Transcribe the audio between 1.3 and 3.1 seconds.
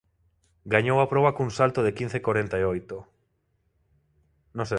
cun salto de quince corenta e oito.